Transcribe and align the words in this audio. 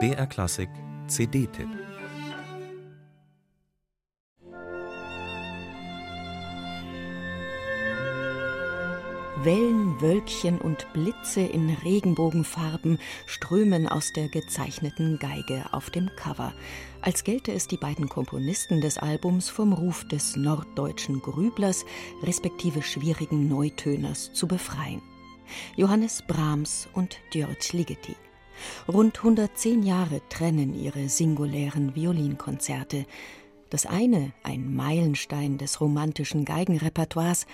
BR 0.00 0.26
Klassik 0.26 0.68
CD-Tipp 1.06 1.68
Wellen, 9.44 10.00
Wölkchen 10.00 10.60
und 10.60 10.92
Blitze 10.92 11.42
in 11.42 11.70
Regenbogenfarben 11.70 12.98
strömen 13.26 13.86
aus 13.86 14.12
der 14.12 14.28
gezeichneten 14.28 15.20
Geige 15.20 15.66
auf 15.72 15.90
dem 15.90 16.10
Cover, 16.16 16.52
als 17.00 17.22
gelte 17.22 17.52
es 17.52 17.68
die 17.68 17.76
beiden 17.76 18.08
Komponisten 18.08 18.80
des 18.80 18.98
Albums 18.98 19.48
vom 19.50 19.72
Ruf 19.72 20.04
des 20.08 20.34
norddeutschen 20.34 21.22
Grüblers 21.22 21.84
respektive 22.24 22.82
schwierigen 22.82 23.46
Neutöners 23.46 24.32
zu 24.32 24.48
befreien. 24.48 25.00
Johannes 25.76 26.22
Brahms 26.22 26.88
und 26.92 27.18
Georg 27.30 27.72
Ligeti. 27.72 28.16
Rund 28.88 29.18
110 29.18 29.82
Jahre 29.82 30.20
trennen 30.28 30.74
ihre 30.74 31.08
singulären 31.08 31.94
Violinkonzerte. 31.94 33.06
Das 33.70 33.86
eine 33.86 34.32
ein 34.42 34.74
Meilenstein 34.74 35.58
des 35.58 35.80
romantischen 35.80 36.44
Geigenrepertoires, 36.44 37.46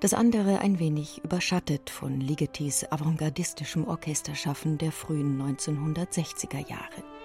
das 0.00 0.14
andere 0.14 0.58
ein 0.58 0.78
wenig 0.78 1.22
überschattet 1.24 1.88
von 1.88 2.20
Ligetis 2.20 2.84
avantgardistischem 2.90 3.86
Orchesterschaffen 3.86 4.76
der 4.76 4.92
frühen 4.92 5.40
1960er 5.40 6.68
Jahre. 6.68 7.21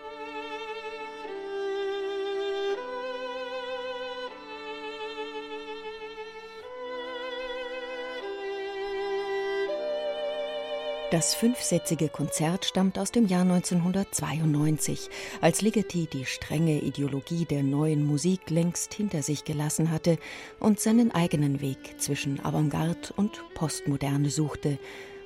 Das 11.10 11.36
fünfsätzige 11.36 12.10
Konzert 12.10 12.66
stammt 12.66 13.00
aus 13.00 13.14
dem 13.14 13.28
Jahr 13.28 13.44
1992, 13.44 15.10
als 15.40 15.62
Ligeti 15.62 16.06
die 16.12 16.26
strenge 16.26 16.82
Ideologie 16.82 17.46
der 17.46 17.64
neuen 17.64 18.06
Musik 18.06 18.50
längst 18.50 18.94
hinter 18.94 19.24
sich 19.24 19.46
gelassen 19.46 19.90
hatte 19.90 20.18
und 20.60 20.82
seinen 20.82 21.14
eigenen 21.14 21.62
Weg 21.62 22.02
zwischen 22.02 22.44
Avantgarde 22.44 23.14
und 23.16 23.42
Postmoderne 23.54 24.30
suchte, 24.30 24.80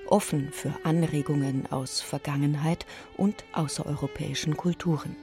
offen 0.08 0.52
für 0.52 0.72
Anregungen 0.84 1.66
aus 1.72 2.00
Vergangenheit 2.00 2.86
und 3.18 3.44
außereuropäischen 3.54 4.56
Kulturen 4.58 5.16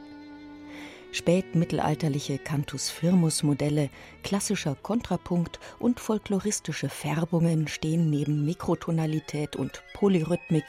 spätmittelalterliche 1.12 2.38
Cantus-Firmus-Modelle, 2.38 3.90
klassischer 4.22 4.76
Kontrapunkt 4.82 5.58
und 5.78 6.00
folkloristische 6.00 6.88
Färbungen 6.88 7.68
stehen 7.68 8.10
neben 8.10 8.44
Mikrotonalität 8.44 9.56
und 9.56 9.82
Polyrhythmik, 9.94 10.64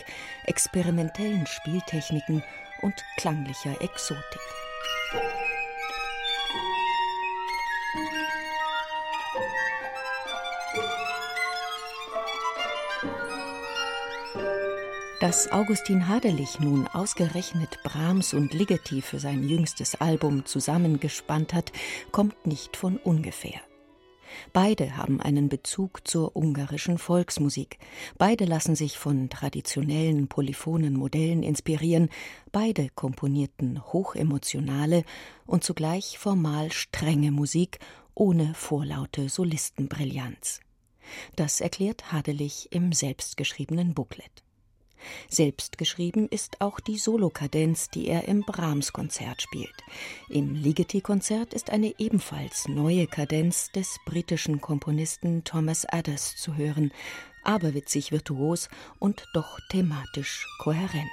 experimentellen 0.45 1.45
Spieltechniken 1.45 2.43
und 2.81 2.93
klanglicher 3.17 3.81
Exotik. 3.81 4.41
Dass 15.19 15.51
Augustin 15.51 16.07
Haderlich 16.07 16.61
nun 16.61 16.87
ausgerechnet 16.87 17.79
Brahms 17.83 18.33
und 18.33 18.53
Ligeti 18.53 19.01
für 19.01 19.19
sein 19.19 19.43
jüngstes 19.43 19.95
Album 19.95 20.45
zusammengespannt 20.45 21.53
hat, 21.53 21.73
kommt 22.13 22.47
nicht 22.47 22.77
von 22.77 22.95
ungefähr. 22.95 23.59
Beide 24.53 24.95
haben 24.95 25.19
einen 25.19 25.49
Bezug 25.49 26.07
zur 26.07 26.37
ungarischen 26.37 26.97
Volksmusik. 26.97 27.79
Beide 28.17 28.45
lassen 28.45 28.77
sich 28.77 28.97
von 28.97 29.29
traditionellen 29.29 30.29
polyphonen 30.29 30.93
Modellen 30.93 31.43
inspirieren. 31.43 32.07
Beide 32.53 32.87
komponierten 32.95 33.91
hochemotionale 33.91 35.03
und 35.45 35.65
zugleich 35.65 36.17
formal 36.17 36.71
strenge 36.71 37.31
Musik 37.31 37.79
ohne 38.15 38.53
vorlaute 38.53 39.27
Solistenbrillanz. 39.27 40.61
Das 41.35 41.59
erklärt 41.59 42.13
Hadelich 42.13 42.69
im 42.71 42.93
selbstgeschriebenen 42.93 43.93
Booklet. 43.93 44.43
Selbst 45.29 45.77
geschrieben 45.77 46.27
ist 46.29 46.61
auch 46.61 46.79
die 46.79 46.97
Solokadenz, 46.97 47.89
die 47.89 48.07
er 48.07 48.27
im 48.27 48.41
Brahms-Konzert 48.41 49.41
spielt. 49.41 49.75
Im 50.29 50.55
Ligeti-Konzert 50.55 51.53
ist 51.53 51.69
eine 51.69 51.93
ebenfalls 51.97 52.67
neue 52.67 53.07
Kadenz 53.07 53.71
des 53.71 53.97
britischen 54.05 54.61
Komponisten 54.61 55.43
Thomas 55.43 55.85
Adders 55.85 56.35
zu 56.35 56.55
hören, 56.55 56.91
aberwitzig 57.43 58.11
virtuos 58.11 58.69
und 58.99 59.25
doch 59.33 59.59
thematisch 59.69 60.45
kohärent. 60.59 61.09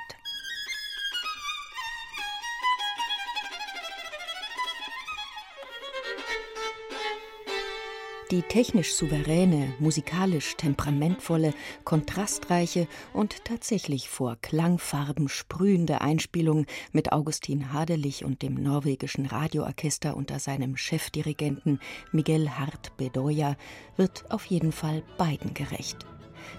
Die 8.33 8.43
technisch 8.43 8.93
souveräne, 8.95 9.73
musikalisch 9.79 10.57
temperamentvolle, 10.57 11.55
kontrastreiche 11.85 12.89
und 13.13 13.45
tatsächlich 13.45 14.09
vor 14.09 14.37
Klangfarben 14.43 15.29
sprühende 15.29 16.01
Einspielung 16.01 16.67
mit 16.91 17.13
Augustin 17.13 17.73
Hadelich 17.73 18.25
und 18.25 18.43
dem 18.43 18.55
norwegischen 18.55 19.27
Radioorchester 19.27 20.17
unter 20.17 20.41
seinem 20.41 20.77
Chefdirigenten 20.77 21.79
Miguel 22.11 22.51
Hart 22.51 22.97
Bedoya 22.97 23.55
wird 23.97 24.25
auf 24.29 24.45
jeden 24.47 24.73
Fall 24.73 25.05
beiden 25.19 25.55
gerecht. 25.55 26.05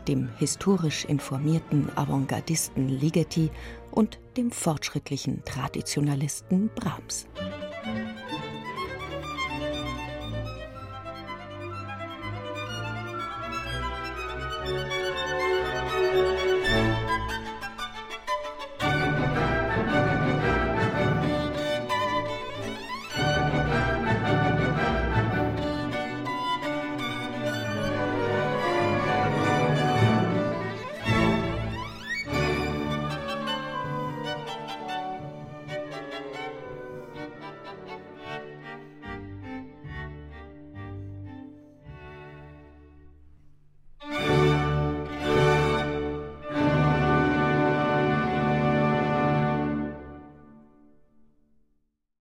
Dem 0.07 0.29
historisch 0.37 1.03
informierten 1.03 1.89
Avantgardisten 1.97 2.87
Ligeti 2.87 3.51
und 3.91 4.19
dem 4.37 4.51
fortschrittlichen 4.51 5.43
Traditionalisten 5.43 6.69
Brahms. 6.75 7.27